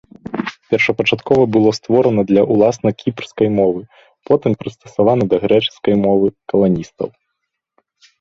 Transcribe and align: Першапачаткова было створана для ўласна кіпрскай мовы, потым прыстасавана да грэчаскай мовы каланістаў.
Першапачаткова 0.73 1.41
было 1.57 1.69
створана 1.79 2.21
для 2.31 2.41
ўласна 2.55 2.89
кіпрскай 3.01 3.49
мовы, 3.59 3.81
потым 4.29 4.51
прыстасавана 4.63 5.23
да 5.35 5.39
грэчаскай 5.45 5.95
мовы 6.07 6.25
каланістаў. 6.55 7.07